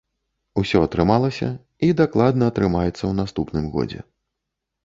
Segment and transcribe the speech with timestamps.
[0.61, 1.49] Усё атрымалася,
[1.87, 4.01] і дакладна атрымаецца ў наступным годзе.